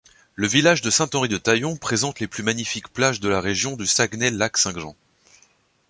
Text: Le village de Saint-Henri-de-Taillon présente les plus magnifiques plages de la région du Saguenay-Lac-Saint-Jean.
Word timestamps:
Le 0.33 0.47
village 0.47 0.81
de 0.81 0.89
Saint-Henri-de-Taillon 0.89 1.77
présente 1.77 2.19
les 2.21 2.27
plus 2.27 2.41
magnifiques 2.41 2.87
plages 2.87 3.19
de 3.19 3.29
la 3.29 3.39
région 3.39 3.77
du 3.77 3.85
Saguenay-Lac-Saint-Jean. 3.85 4.95